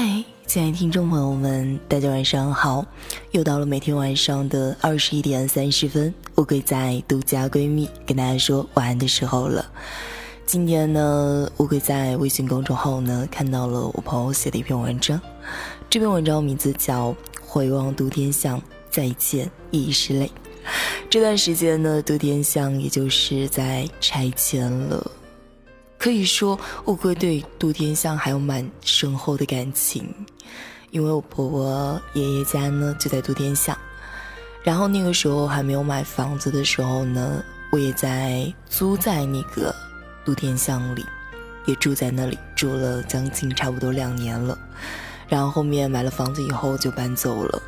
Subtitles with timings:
[0.00, 2.86] 嗨，亲爱的听众朋友们，大家晚上好！
[3.32, 9.68] 又到了每天晚上的二十一点三十分，乌龟在独家闺蜜跟大家说晚安的时候了。
[10.46, 15.20] 今天呢，乌龟在微信公众号呢看到了我朋友写的一篇文章，
[15.90, 17.10] 这篇文章名字叫
[17.44, 20.26] 《回望都天巷，再见已是泪》。
[21.10, 25.10] 这段时间呢，都天巷也就是在拆迁了。
[25.98, 30.08] 可以说，乌龟对杜天香还有蛮深厚的感情，
[30.90, 33.76] 因为我婆婆爷爷家呢就在杜天巷，
[34.62, 37.42] 然后那个时候还没有买房子的时候呢，
[37.72, 39.74] 我也在租在那个
[40.24, 41.04] 杜天巷里，
[41.66, 44.56] 也住在那里住了将近差不多两年了，
[45.26, 47.60] 然后后面买了房子以后就搬走了。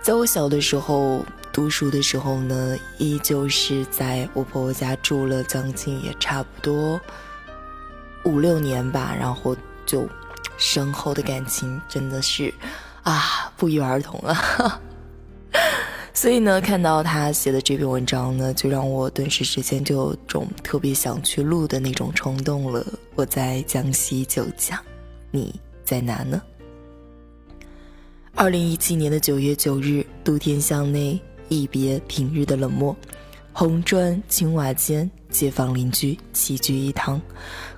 [0.00, 7.00] 在我小的时候读书的时候呢，依旧是在我婆婆家住了将近也差不多。
[8.24, 10.08] 五六年吧，然后就
[10.58, 12.52] 深厚的感情真的是
[13.04, 14.80] 啊，不约而同了。
[16.12, 22.84] 所以呢，看到他写的这篇文章呢，就让我顿时之间就有种特别想去录的那种冲动了。
[23.14, 24.76] 我在江西九江，
[25.30, 26.42] 你在哪呢？
[28.34, 31.20] 二零一七年的九月九日，都天巷内
[31.54, 32.94] 一别平日的冷漠，
[33.52, 37.20] 红砖青瓦间，街坊邻居齐聚一堂。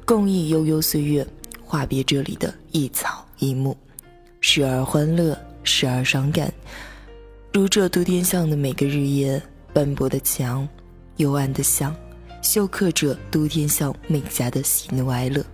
[0.05, 1.27] 共忆悠悠岁月，
[1.65, 3.77] 话别这里的一草一木，
[4.41, 6.53] 时而欢乐，时而伤感。
[7.53, 9.41] 如这都天巷的每个日夜，
[9.73, 10.67] 斑驳的墙，
[11.17, 11.95] 幽暗的巷，
[12.43, 15.45] 绣刻着都天巷每家的喜怒哀乐。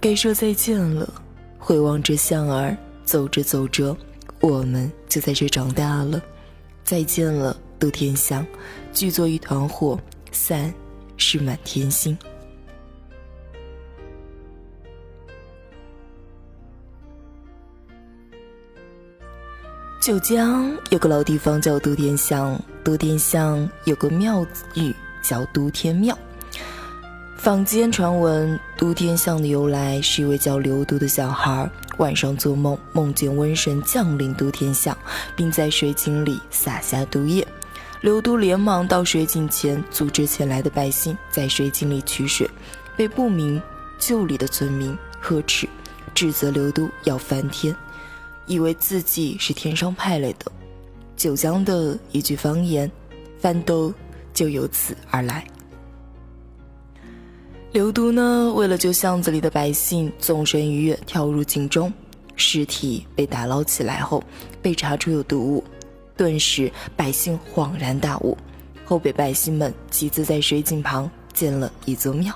[0.00, 1.12] 该说再见了，
[1.58, 3.96] 回望着巷儿，走着走着，
[4.40, 6.22] 我们就在这长大了。
[6.88, 8.46] 再见了，都天香，
[8.94, 10.00] 聚作一团火，
[10.32, 10.72] 散
[11.18, 12.16] 是满天星。
[20.00, 24.90] 九江有个老地方叫都天巷，都天巷有个庙宇
[25.22, 26.18] 叫都天庙。
[27.48, 31.66] 坊间传闻，都天巷的由来是一位叫刘都的小孩
[31.96, 34.94] 晚上做梦，梦见瘟神降临都天巷，
[35.34, 37.48] 并在水井里撒下毒液。
[38.02, 42.46] 刘都连忙到水井前，阻止前来的百姓在水井里取水，
[42.98, 43.58] 被不明
[43.98, 45.66] 就里的村民呵斥，
[46.14, 47.74] 指责刘都要翻天。
[48.44, 50.52] 以为自己是天上派来的，
[51.16, 52.92] 九江的一句方言
[53.40, 53.90] “翻兜”
[54.34, 55.46] 就由此而来。
[57.70, 61.92] 刘都呢，为了救巷子里的百姓，纵身一跃跳入井中，
[62.34, 64.24] 尸体被打捞起来后，
[64.62, 65.62] 被查出有毒物，
[66.16, 68.36] 顿时百姓恍然大悟，
[68.86, 72.34] 后被百姓们集资在水井旁建了一座庙，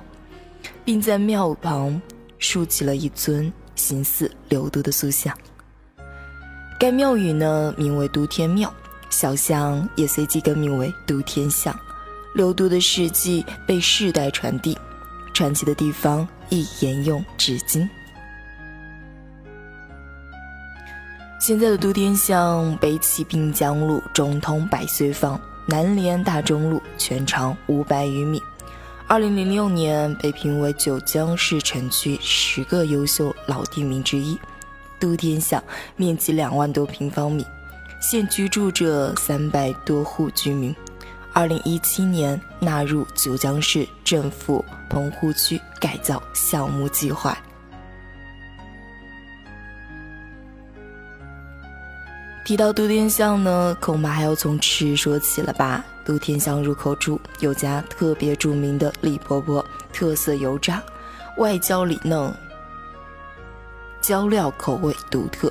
[0.84, 2.00] 并在庙旁
[2.38, 5.34] 竖起了一尊形似刘都的塑像。
[6.78, 8.71] 该庙宇呢，名为都天庙，
[9.09, 11.75] 小巷也随即更名为都天巷。
[12.34, 14.76] 刘都的事迹被世代传递，
[15.32, 17.88] 传奇的地方亦沿用至今。
[21.41, 28.41] 现在的都天巷北起滨江路，中通百岁坊，南连大中路，全长五百余米。
[29.09, 34.38] 二零零六年被评为九江市城区十个优秀老地名之一。
[35.00, 35.60] 都天巷
[35.97, 37.44] 面积两万多平方米，
[38.00, 40.72] 现居住着三百多户居民。
[41.34, 47.37] 二零一七年纳入九江市政府棚户区改造项目计划。
[52.44, 55.82] 提到都天巷呢，恐怕还要从吃说起了吧？
[56.04, 60.82] 都天巷入口处有家特别著名的李婆婆特色油炸，
[61.38, 62.34] 外焦里嫩。
[64.00, 65.50] 浇料口味独特，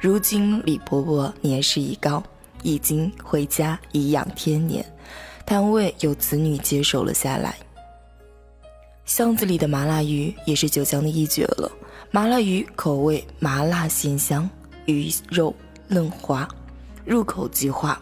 [0.00, 2.22] 如今李婆婆年事已高，
[2.62, 4.84] 已经回家颐养天年，
[5.46, 7.56] 摊位由子女接手了下来。
[9.04, 11.70] 巷子里的麻辣鱼也是九江的一绝了，
[12.10, 14.48] 麻辣鱼口味麻辣鲜香，
[14.84, 15.54] 鱼肉
[15.86, 16.46] 嫩滑，
[17.04, 17.98] 入口即化。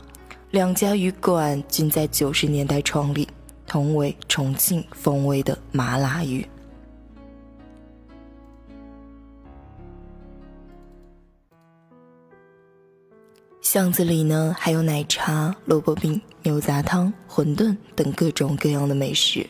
[0.50, 3.28] 两家鱼馆均在九十年代创立，
[3.66, 6.44] 同为重庆风味的麻辣鱼。
[13.76, 19.46] 巷子里呢，还有奶茶、萝卜饼、牛杂汤、馄饨等各种各样的美食。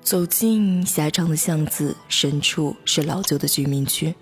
[0.00, 4.12] 走进狭长的巷子，深处是老旧的居民区。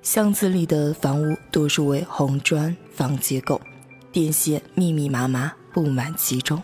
[0.00, 3.60] 巷子里的房屋多数为红砖房结构，
[4.10, 6.62] 电线密密麻麻布满其中。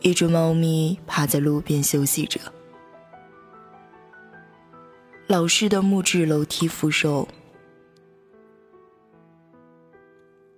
[0.00, 2.40] 一只猫咪趴在路边休息着。
[5.28, 7.28] 老式的木质楼梯扶手，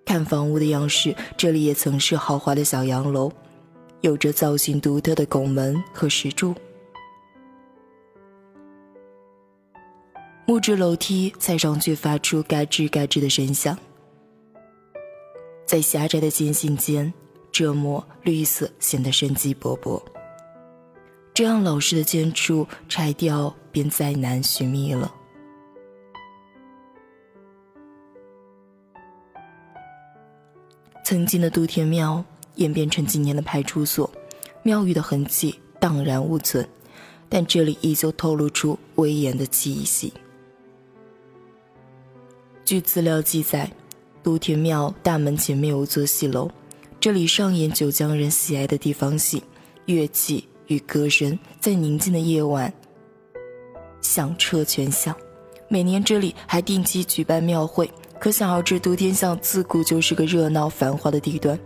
[0.05, 3.33] 看房屋的样式，这里也曾是豪华的小洋楼，
[4.03, 6.55] 有着造型独特的拱门和石柱。
[10.47, 13.77] 木质楼梯踩上去发出嘎吱嘎吱的声响，
[15.67, 17.13] 在狭窄的间隙间，
[17.51, 20.01] 这抹绿色显得生机勃勃。
[21.35, 25.15] 这样老式的建筑拆掉便再难寻觅了。
[31.05, 32.25] 曾经的都天庙
[32.57, 34.11] 演变成今天的派出所，
[34.63, 36.69] 庙宇的痕迹荡然无存，
[37.29, 40.13] 但这里依旧透露出威严的气息。
[42.65, 43.71] 据资料记载，
[44.23, 46.51] 都天庙大门前面有座戏楼，
[47.01, 49.43] 这里上演九江人喜爱的地方戏，
[49.87, 50.47] 乐器。
[50.71, 52.73] 与歌声在宁静的夜晚
[54.01, 55.15] 响彻全巷，
[55.69, 61.59] 每年这里还定期举办庙会，可想而知，都天巷自古就是个热闹繁华的地段。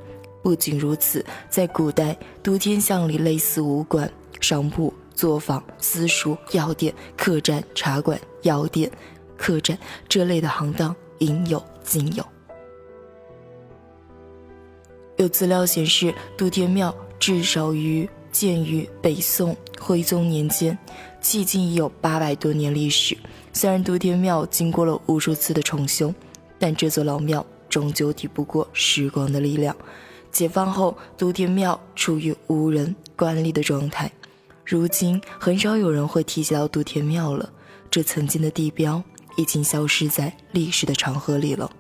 [0.43, 4.11] 不仅如此，在古代，都天巷里类似武馆、
[4.41, 8.91] 商铺、作坊、私塾、药店、客栈、茶馆、药店、
[9.37, 9.79] 客栈
[10.09, 12.25] 这类的行当应有尽有。
[15.17, 18.09] 有资料显示，都天庙至少于。
[18.35, 20.77] 建于北宋徽宗年间，
[21.23, 23.17] 迄今已有八百多年历史。
[23.53, 26.13] 虽然都天庙经过了无数次的重修，
[26.59, 29.75] 但这座老庙终究抵不过时光的力量。
[30.33, 34.11] 解放后，都天庙处于无人管理的状态，
[34.65, 37.49] 如今很少有人会提及到都天庙了。
[37.89, 39.01] 这曾经的地标
[39.37, 41.71] 已经消失在历史的长河里了。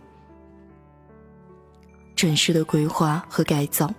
[2.15, 3.93] 城市的规划和改造，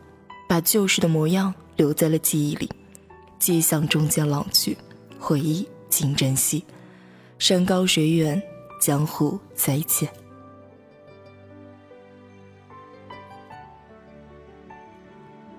[0.56, 1.54] 把旧时的模样。
[1.75, 2.72] 留在了记忆里，
[3.38, 4.78] 街巷中间老去，
[5.19, 6.63] 回忆请珍惜。
[7.38, 8.42] 山高水远，
[8.80, 10.07] 江湖再见。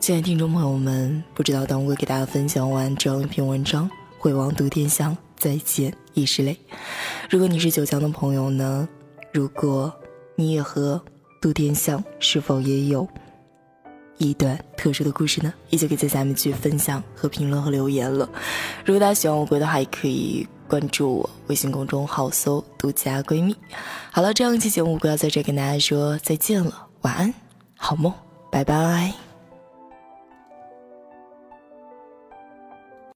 [0.00, 6.58] 亲爱的听众朋友们，不知道当我给大家分享完这样一篇文章，会望独天香再见已是泪。
[7.28, 8.88] 如果你是九江的朋友呢？
[9.34, 9.92] 如果
[10.34, 10.98] 你也和
[11.42, 13.06] 杜天香是否也有？
[14.18, 18.28] 一段特殊的故事呢，依旧可以在下面去分享和评论和留言了。
[18.84, 23.54] 如果大家喜欢我哥的话，也可以关注我微信公众号搜“独家闺蜜”。
[24.10, 27.34] 好了，这样一期节目，我要在这跟大家说再见了，晚安，
[27.76, 28.12] 好梦，
[28.50, 29.25] 拜拜。